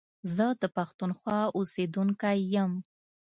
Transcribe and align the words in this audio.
زه 0.35 0.45
د 0.61 0.63
پښتونخوا 0.75 1.39
اوسېدونکی 1.57 2.39
يم 2.55 2.71